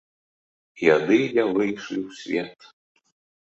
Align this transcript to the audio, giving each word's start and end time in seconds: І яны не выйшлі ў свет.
І 0.83 0.87
яны 0.95 1.19
не 1.37 1.45
выйшлі 1.59 1.97
ў 2.07 2.21
свет. 2.25 2.59